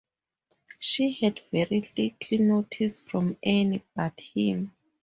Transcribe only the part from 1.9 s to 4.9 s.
little notice from any but him.